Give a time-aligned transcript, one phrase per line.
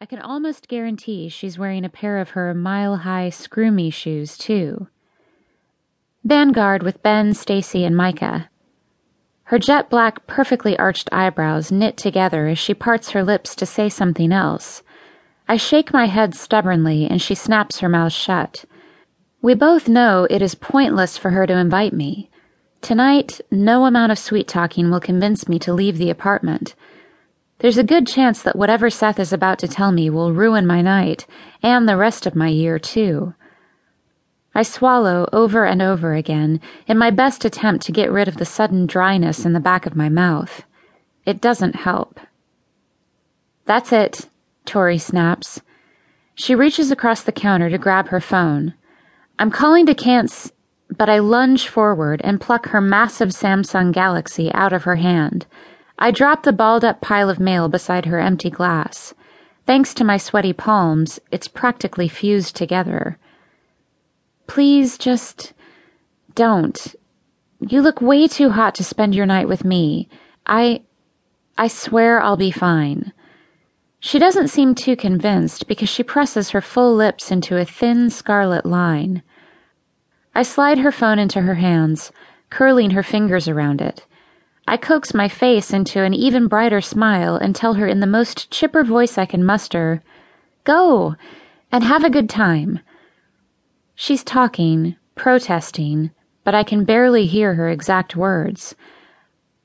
[0.00, 4.86] I can almost guarantee she's wearing a pair of her mile high screw shoes, too.
[6.22, 8.48] Vanguard with Ben, Stacy, and Micah.
[9.44, 13.88] Her jet black, perfectly arched eyebrows knit together as she parts her lips to say
[13.88, 14.84] something else.
[15.48, 18.66] I shake my head stubbornly and she snaps her mouth shut.
[19.42, 22.30] We both know it is pointless for her to invite me.
[22.82, 26.76] Tonight, no amount of sweet talking will convince me to leave the apartment.
[27.58, 30.80] There's a good chance that whatever Seth is about to tell me will ruin my
[30.80, 31.26] night,
[31.62, 33.34] and the rest of my year, too.
[34.54, 38.44] I swallow over and over again in my best attempt to get rid of the
[38.44, 40.64] sudden dryness in the back of my mouth.
[41.26, 42.20] It doesn't help.
[43.64, 44.28] That's it,
[44.64, 45.60] Tori snaps.
[46.34, 48.74] She reaches across the counter to grab her phone.
[49.38, 50.52] I'm calling to Cance,
[50.96, 55.46] but I lunge forward and pluck her massive Samsung Galaxy out of her hand.
[55.98, 59.14] I drop the balled up pile of mail beside her empty glass.
[59.66, 63.18] Thanks to my sweaty palms, it's practically fused together.
[64.46, 65.52] Please just
[66.34, 66.94] don't.
[67.60, 70.08] You look way too hot to spend your night with me.
[70.46, 70.82] I.
[71.58, 73.12] I swear I'll be fine.
[73.98, 78.64] She doesn't seem too convinced because she presses her full lips into a thin scarlet
[78.64, 79.24] line.
[80.36, 82.12] I slide her phone into her hands,
[82.48, 84.06] curling her fingers around it.
[84.68, 88.50] I coax my face into an even brighter smile and tell her in the most
[88.50, 90.02] chipper voice I can muster,
[90.64, 91.16] Go!
[91.72, 92.80] And have a good time.
[93.94, 96.10] She's talking, protesting,
[96.44, 98.74] but I can barely hear her exact words.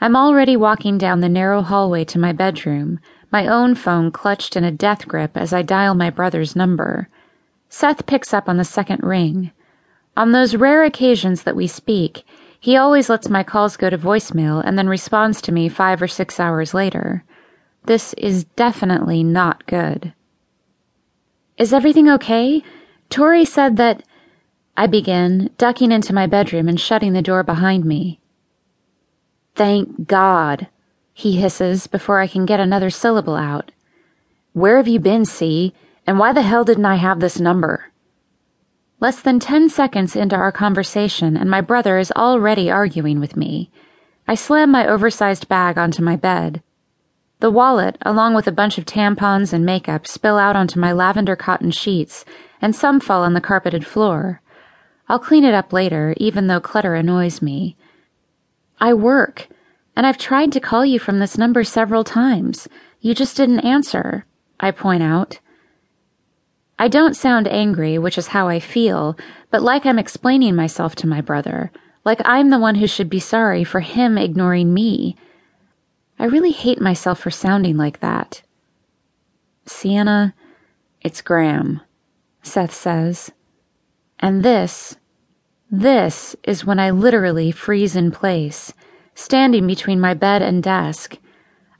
[0.00, 2.98] I'm already walking down the narrow hallway to my bedroom,
[3.30, 7.10] my own phone clutched in a death grip as I dial my brother's number.
[7.68, 9.52] Seth picks up on the second ring.
[10.16, 12.24] On those rare occasions that we speak,
[12.66, 16.08] he always lets my calls go to voicemail and then responds to me five or
[16.08, 17.22] six hours later.
[17.84, 20.12] This is definitely not good.
[21.58, 22.64] Is everything okay?
[23.08, 24.02] Tori said that.
[24.76, 28.18] I begin, ducking into my bedroom and shutting the door behind me.
[29.54, 30.66] Thank God,
[31.14, 33.70] he hisses before I can get another syllable out.
[34.54, 35.72] Where have you been, C?
[36.04, 37.92] And why the hell didn't I have this number?
[38.98, 43.70] Less than ten seconds into our conversation, and my brother is already arguing with me.
[44.26, 46.62] I slam my oversized bag onto my bed.
[47.40, 51.36] The wallet, along with a bunch of tampons and makeup, spill out onto my lavender
[51.36, 52.24] cotton sheets,
[52.62, 54.40] and some fall on the carpeted floor.
[55.10, 57.76] I'll clean it up later, even though clutter annoys me.
[58.80, 59.46] I work,
[59.94, 62.66] and I've tried to call you from this number several times.
[63.02, 64.24] You just didn't answer,
[64.58, 65.38] I point out.
[66.78, 69.16] I don't sound angry, which is how I feel,
[69.50, 71.72] but like I'm explaining myself to my brother,
[72.04, 75.16] like I'm the one who should be sorry for him ignoring me.
[76.18, 78.42] I really hate myself for sounding like that.
[79.64, 80.34] Sienna,
[81.00, 81.80] it's Gram,
[82.42, 83.32] Seth says.
[84.20, 84.96] And this,
[85.70, 88.72] this is when I literally freeze in place,
[89.14, 91.18] standing between my bed and desk.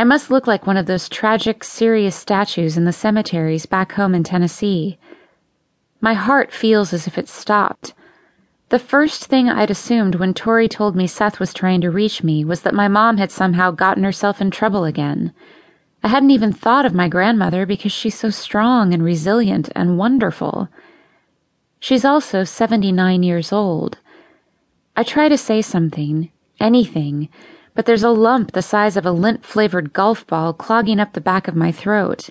[0.00, 4.14] I must look like one of those tragic, serious statues in the cemeteries back home
[4.14, 4.98] in Tennessee.
[6.00, 7.92] My heart feels as if it stopped.
[8.70, 12.46] The first thing I'd assumed when Tori told me Seth was trying to reach me
[12.46, 15.34] was that my mom had somehow gotten herself in trouble again.
[16.02, 20.70] I hadn't even thought of my grandmother because she's so strong and resilient and wonderful.
[21.78, 23.98] She's also 79 years old.
[24.96, 27.28] I try to say something, anything,
[27.74, 31.20] but there's a lump the size of a lint flavored golf ball clogging up the
[31.20, 32.30] back of my throat.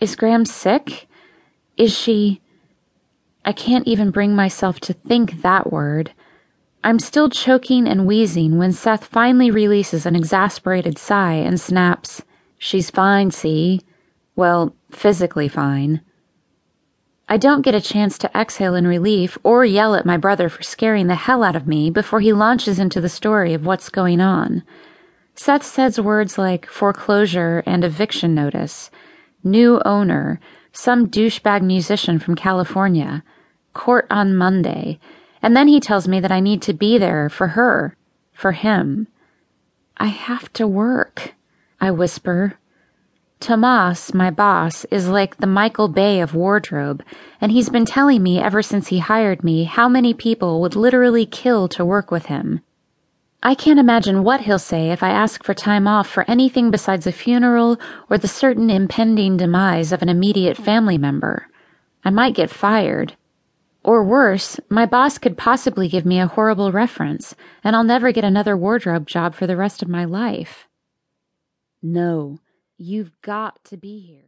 [0.00, 1.06] Is Gram sick?
[1.76, 2.40] Is she.
[3.44, 6.12] I can't even bring myself to think that word.
[6.82, 12.22] I'm still choking and wheezing when Seth finally releases an exasperated sigh and snaps,
[12.58, 13.82] She's fine, see?
[14.34, 16.00] Well, physically fine.
[17.28, 20.62] I don't get a chance to exhale in relief or yell at my brother for
[20.62, 24.20] scaring the hell out of me before he launches into the story of what's going
[24.20, 24.62] on.
[25.34, 28.92] Seth says words like foreclosure and eviction notice,
[29.42, 30.38] new owner,
[30.72, 33.24] some douchebag musician from California,
[33.74, 35.00] court on Monday,
[35.42, 37.96] and then he tells me that I need to be there for her,
[38.32, 39.08] for him.
[39.96, 41.34] I have to work,
[41.80, 42.56] I whisper
[43.38, 47.02] Tomas, my boss, is like the Michael Bay of wardrobe,
[47.40, 51.26] and he's been telling me ever since he hired me how many people would literally
[51.26, 52.62] kill to work with him.
[53.42, 57.06] I can't imagine what he'll say if I ask for time off for anything besides
[57.06, 57.78] a funeral
[58.08, 61.46] or the certain impending demise of an immediate family member.
[62.04, 63.16] I might get fired.
[63.84, 68.24] Or worse, my boss could possibly give me a horrible reference, and I'll never get
[68.24, 70.66] another wardrobe job for the rest of my life.
[71.82, 72.40] No.
[72.78, 74.24] You've got to be here.